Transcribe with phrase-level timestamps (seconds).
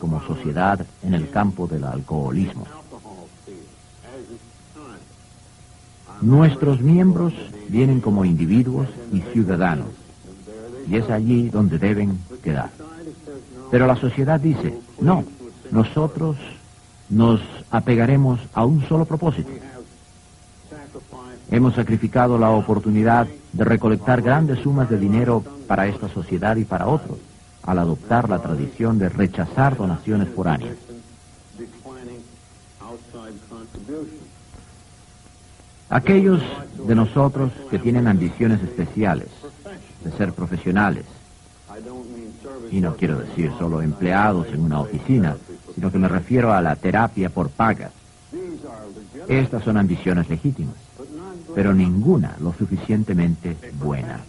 [0.00, 2.66] como sociedad en el campo del alcoholismo.
[6.20, 7.32] Nuestros miembros
[7.68, 9.88] vienen como individuos y ciudadanos,
[10.88, 12.70] y es allí donde deben quedar.
[13.70, 15.24] Pero la sociedad dice, no,
[15.70, 16.36] nosotros
[17.08, 19.50] nos apegaremos a un solo propósito.
[21.50, 26.88] Hemos sacrificado la oportunidad de recolectar grandes sumas de dinero para esta sociedad y para
[26.88, 27.18] otros
[27.64, 30.76] al adoptar la tradición de rechazar donaciones foráneas.
[35.88, 36.42] Aquellos
[36.86, 39.28] de nosotros que tienen ambiciones especiales,
[40.02, 41.04] de ser profesionales,
[42.70, 45.36] y no quiero decir solo empleados en una oficina,
[45.74, 47.92] sino que me refiero a la terapia por pagas.
[49.28, 50.74] Estas son ambiciones legítimas,
[51.54, 54.20] pero ninguna lo suficientemente buena.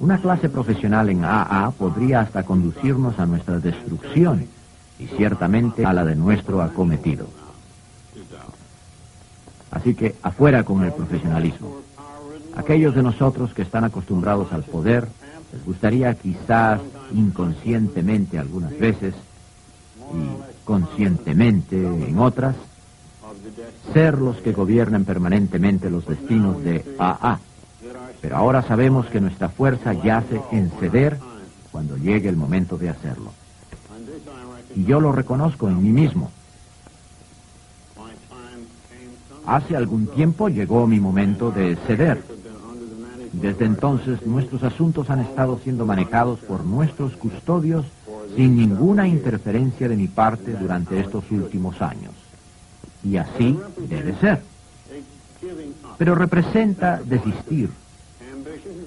[0.00, 4.46] Una clase profesional en AA podría hasta conducirnos a nuestra destrucción
[4.98, 7.26] y ciertamente a la de nuestro acometido.
[9.70, 11.76] Así que afuera con el profesionalismo.
[12.56, 15.06] Aquellos de nosotros que están acostumbrados al poder,
[15.52, 16.80] les gustaría quizás
[17.14, 19.14] inconscientemente algunas veces
[20.14, 22.56] y conscientemente en otras,
[23.92, 27.38] ser los que gobiernen permanentemente los destinos de AA
[28.20, 31.18] pero ahora sabemos que nuestra fuerza yace en ceder
[31.72, 33.32] cuando llegue el momento de hacerlo.
[34.74, 36.30] Y yo lo reconozco en mí mismo.
[39.46, 42.22] Hace algún tiempo llegó mi momento de ceder.
[43.32, 47.86] Desde entonces nuestros asuntos han estado siendo manejados por nuestros custodios
[48.36, 52.12] sin ninguna interferencia de mi parte durante estos últimos años.
[53.02, 53.58] Y así
[53.88, 54.42] debe ser.
[55.96, 57.70] Pero representa desistir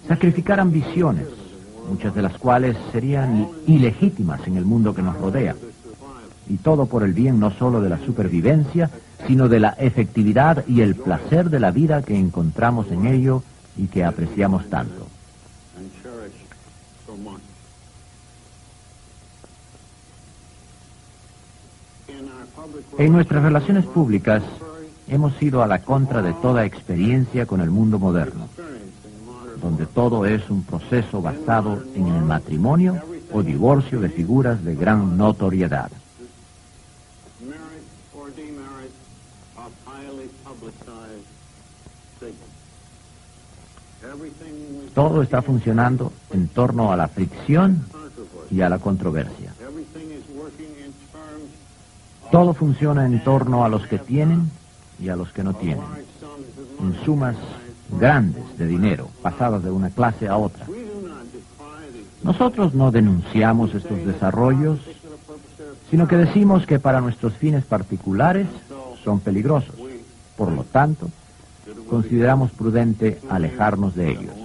[0.07, 1.27] sacrificar ambiciones,
[1.89, 5.55] muchas de las cuales serían ilegítimas en el mundo que nos rodea.
[6.49, 8.89] Y todo por el bien no solo de la supervivencia,
[9.27, 13.43] sino de la efectividad y el placer de la vida que encontramos en ello
[13.77, 15.07] y que apreciamos tanto.
[22.97, 24.43] En nuestras relaciones públicas
[25.07, 28.47] hemos ido a la contra de toda experiencia con el mundo moderno
[29.63, 33.01] donde todo es un proceso basado en el matrimonio
[33.31, 35.89] o divorcio de figuras de gran notoriedad.
[44.93, 47.85] Todo está funcionando en torno a la fricción
[48.51, 49.53] y a la controversia.
[52.31, 54.51] Todo funciona en torno a los que tienen
[54.99, 55.85] y a los que no tienen.
[56.81, 57.37] En sumas
[57.99, 60.65] grandes de dinero, pasadas de una clase a otra.
[62.23, 64.79] Nosotros no denunciamos estos desarrollos,
[65.89, 68.47] sino que decimos que para nuestros fines particulares
[69.03, 69.75] son peligrosos.
[70.37, 71.09] Por lo tanto,
[71.89, 74.35] consideramos prudente alejarnos de ellos.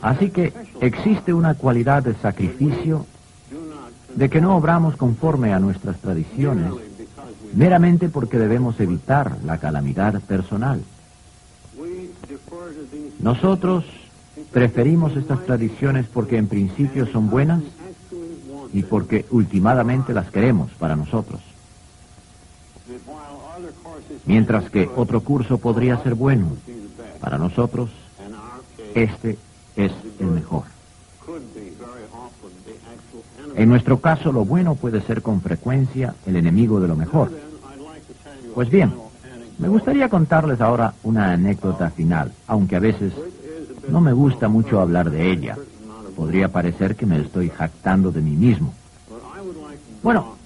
[0.00, 3.04] Así que existe una cualidad de sacrificio
[4.14, 6.72] de que no obramos conforme a nuestras tradiciones,
[7.52, 10.82] meramente porque debemos evitar la calamidad personal.
[13.20, 13.84] Nosotros
[14.52, 17.62] preferimos estas tradiciones porque en principio son buenas
[18.72, 21.40] y porque últimamente las queremos para nosotros.
[24.26, 26.56] Mientras que otro curso podría ser bueno,
[27.20, 27.90] para nosotros
[28.94, 29.38] este
[29.76, 30.64] es el mejor.
[33.54, 37.30] En nuestro caso, lo bueno puede ser con frecuencia el enemigo de lo mejor.
[38.54, 38.92] Pues bien,
[39.58, 43.12] me gustaría contarles ahora una anécdota final, aunque a veces
[43.88, 45.56] no me gusta mucho hablar de ella.
[46.16, 48.72] Podría parecer que me estoy jactando de mí mismo.
[50.02, 50.36] Bueno,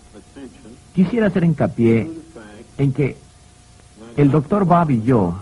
[0.94, 2.10] quisiera hacer hincapié
[2.78, 3.16] en que
[4.16, 5.34] el doctor Bob y yo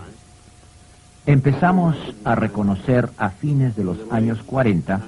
[1.25, 5.01] empezamos a reconocer a fines de los años 40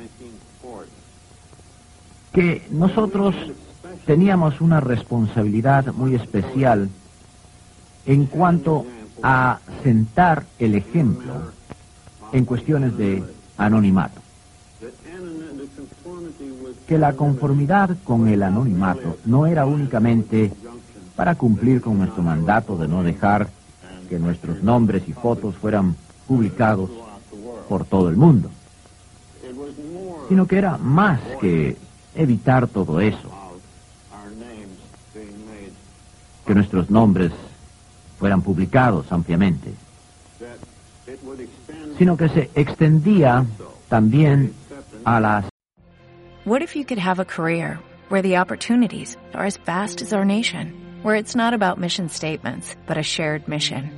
[2.33, 3.35] que nosotros
[4.05, 6.89] teníamos una responsabilidad muy especial
[8.05, 8.85] en cuanto
[9.21, 11.33] a sentar el ejemplo
[12.33, 13.23] en cuestiones de
[13.57, 14.19] anonimato.
[16.87, 20.51] que la conformidad con el anonimato no era únicamente
[21.15, 23.49] para cumplir con nuestro mandato de no dejar
[24.09, 25.95] que nuestros nombres y fotos fueran
[26.27, 26.89] publicados
[27.69, 28.49] por todo el mundo,
[30.27, 31.77] sino que era más que
[32.15, 33.29] evitar todo eso,
[36.45, 37.31] que nuestros nombres
[38.19, 39.73] fueran publicados ampliamente,
[41.97, 43.45] sino que se extendía
[43.89, 44.53] también
[45.05, 45.45] a las
[46.45, 47.79] What if you could have a career
[48.09, 52.75] where the opportunities are as vast as our nation, where it's not about mission statements,
[52.85, 53.89] but a shared mission?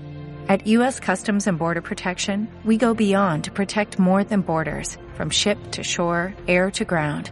[0.48, 1.00] At U.S.
[1.00, 5.84] Customs and Border Protection, we go beyond to protect more than borders, from ship to
[5.84, 7.32] shore, air to ground,